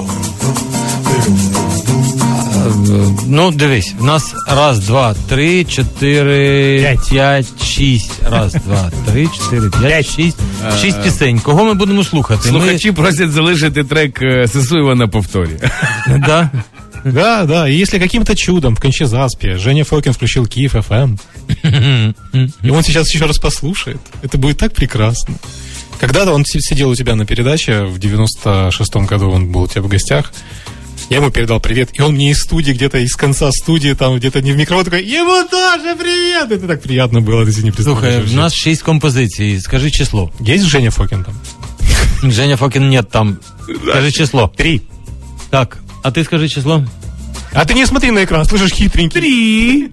[3.27, 8.11] Ну, дивись, в нас раз, два, три, чотири, п'ять, шість.
[8.29, 10.37] Раз, два, три, чотири, п'ять, шість.
[10.81, 11.39] Шість пісень.
[11.39, 12.49] Кого ми будемо слухати?
[12.49, 15.59] Слухачі просять залишити трек е, Сесуєва на повторі.
[16.27, 16.49] Да?
[17.05, 17.67] Да, да.
[17.69, 21.15] И если каким-то чудом в Кончезаспе Женя Фокин включил Киев ФМ,
[22.63, 25.35] и он сейчас еще раз послушает, это будет так прекрасно.
[25.99, 29.81] Когда-то он си- сидел у тебя на передаче, в 96-м году он был у тебя
[29.83, 30.33] в гостях,
[31.11, 34.41] я ему передал привет, и он мне из студии, где-то из конца студии, там где-то
[34.41, 36.51] не в микрофон, такой, ему тоже привет!
[36.51, 38.03] Это так приятно было, ты себе не представляешь.
[38.03, 38.35] Слухай, в вообще.
[38.35, 39.59] нас шість композицій.
[39.61, 40.31] Скажи число.
[40.41, 42.31] Есть Женя Фокин там?
[42.31, 43.37] Женя Фокін нет там.
[43.89, 44.51] Скажи число.
[44.57, 44.81] Три.
[45.49, 46.83] Так, а ти скажи число.
[47.53, 49.21] А ты не смотри на экран, слышишь, хитренький.
[49.21, 49.91] Три.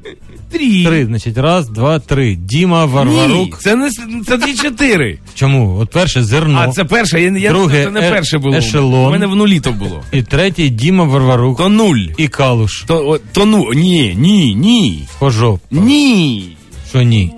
[0.51, 0.83] Три.
[0.85, 2.35] Три, значить, раз, два, три.
[2.35, 3.59] Діма Ні, Варварук.
[3.61, 5.17] це не с- це дві чотири.
[5.35, 5.77] Чому?
[5.79, 6.59] От перше зерно.
[6.59, 8.55] А це перше, я, я Друге, це не е- перше було.
[8.57, 9.07] ешелон.
[9.07, 10.03] У мене в нулі то було.
[10.11, 11.57] І третій Діма Варварук.
[11.57, 11.97] То нуль.
[12.17, 12.83] І Калуш.
[12.87, 15.03] То, о, то ну, ні, ні, ні.
[15.19, 15.61] Пожоп.
[15.71, 16.55] Ні.
[16.89, 17.31] Що ні?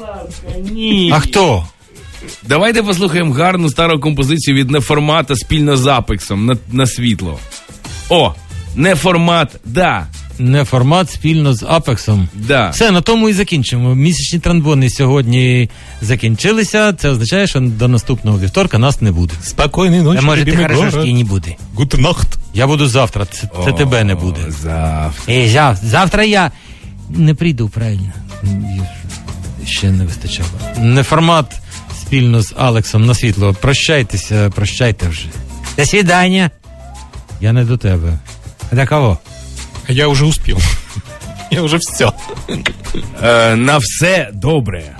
[0.71, 1.11] Ні.
[1.15, 1.65] А хто?
[2.47, 7.39] Давайте послухаємо гарну стару композицію від неформата спільно з Апексом на, на світло.
[8.09, 8.33] О,
[8.75, 10.07] неформат, да.
[10.39, 12.27] Не формат спільно з Апексом.
[12.33, 12.69] Да.
[12.69, 13.95] Все, на тому і закінчимо.
[13.95, 15.69] Місячні транбони сьогодні
[16.01, 16.93] закінчилися.
[16.93, 19.33] Це означає, що до наступного вівторка нас не буде.
[19.43, 21.07] Спокойной ночи, А може, ти любимый хорошо, город.
[21.07, 21.55] і не буде.
[21.75, 22.27] Гутенахт.
[22.53, 24.39] Я буду завтра, це, це тебе не буде.
[24.61, 25.33] Завтра.
[25.33, 26.51] Ей, зав, завтра я
[27.09, 28.11] не прийду, правильно.
[29.65, 30.49] Ще не вистачало.
[30.79, 31.45] Не формат
[32.01, 33.53] спільно з Алексом на світло.
[33.61, 35.25] Прощайтеся, прощайте вже.
[35.77, 36.51] До свидання.
[37.41, 38.13] Я не до тебе.
[38.71, 39.17] А до кого?
[39.91, 40.57] А я уже успел.
[41.51, 42.13] Я уже все.
[43.21, 44.95] Е, на все добре.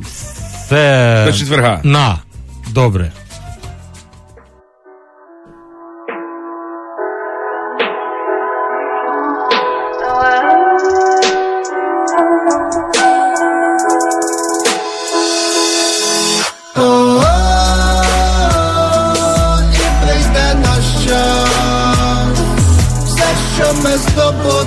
[0.00, 1.24] Все.
[1.26, 1.80] До четверга.
[1.82, 2.22] На.
[2.70, 3.12] Добре.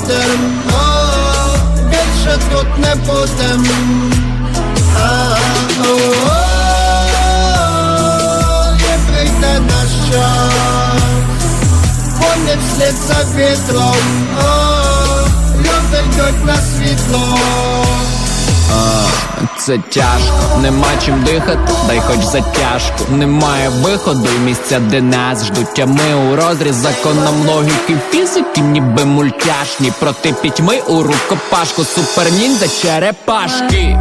[0.05, 0.85] Здобудемо,
[1.89, 3.65] більше тут не будем.
[8.77, 11.01] Не прийде наш час,
[12.19, 13.95] вони вслід за вітром,
[15.57, 17.37] люди йдуть на світло.
[19.65, 23.11] Це тяжко, нема чим дихати, дай хоч затяжку.
[23.11, 25.79] Немає виходу і місця, де нас ждуть.
[25.79, 29.91] А ми у розріз законом логіки фізики, ніби мультяшні.
[29.99, 33.99] Проти пітьми у рукопашку, суперніндзя черепашки.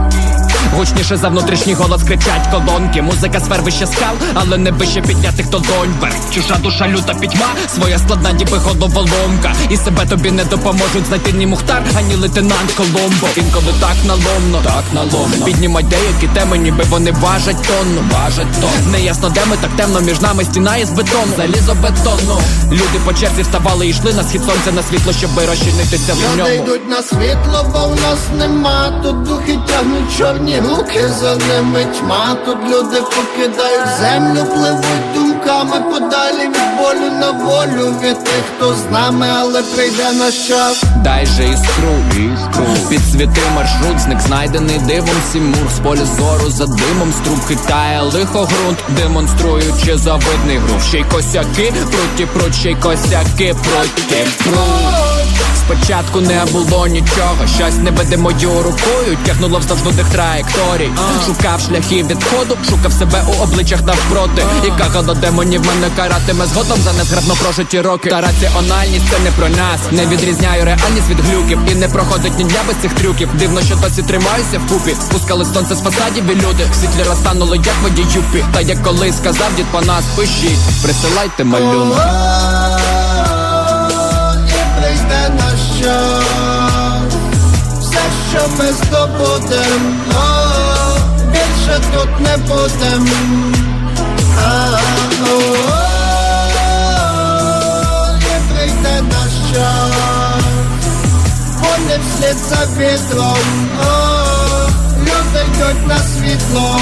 [0.76, 3.02] Гучніше за внутрішній голос кричать колонки.
[3.02, 5.94] Музика сфер вище скал, але не вище піднятих долонь.
[6.00, 9.52] Верх чужа душа, люта пітьма, своя складна, ніби головоломка.
[9.70, 13.26] І себе тобі не допоможуть знайти ні Мухтар, ані лейтенант Коломбо.
[13.36, 15.44] Інколи так наломно, так наломно.
[15.44, 18.90] Піднімать деякі теми, ніби вони важать тонну, важать тонну.
[18.92, 22.38] Неясно, де ми так темно, між нами стіна із бетону, залізо бетонну.
[22.72, 26.42] Люди по черзі вставали і йшли на схід сонця на світло, щоби розчинитися в Люди
[26.42, 26.54] ньому.
[26.54, 32.36] йдуть на світло, бо в нас нема Тут духи тягнуть чорні руки, за ними тьма
[32.44, 38.92] Тут люди покидають землю, пливуть думками подалі від болю на волю Від тих, хто з
[38.92, 42.66] нами, але прийде наш час Дай же іскру, іскру.
[42.88, 45.70] Підсвіти маршрут, зник знайдений дивом Сімур.
[45.76, 51.72] З поля зору за димом Струб хитає лихо ґрунт Демонструючи завидний грув Ще й косяки,
[51.90, 55.13] пруті пруть, ще й косяки проти пруть
[55.66, 60.90] Спочатку не було нічого, щось невидимою рукою тягнуло вздовж нудних траєкторій.
[61.26, 64.44] Шукав шляхи відходу, шукав себе у обличчях навпроти.
[64.64, 68.10] І кагало демонів мене каратиме згодом за незграбно прожиті роки.
[68.10, 69.80] Та раціональність це не про нас.
[69.90, 71.58] Не відрізняю реальність від глюків.
[71.72, 73.28] І не проходить ні дня без цих трюків.
[73.38, 74.94] Дивно, що досі тримаюся вкупі.
[75.00, 76.66] Спускали сонце з фасадів і люди.
[76.72, 78.44] В світлі розтанули, як водій юпі.
[78.54, 82.00] Та як колись сказав дід по нас, пишіть, присилайте малюнки.
[85.84, 87.12] Час
[87.80, 89.92] Все, що ми здобудемо,
[91.30, 93.08] більше тут не будем
[94.46, 94.78] А,
[95.22, 95.44] о,
[98.18, 100.44] І прийде наш час
[101.58, 103.36] Вони вслід за метро.
[103.80, 104.68] О,
[105.00, 106.80] люди йдуть на світло.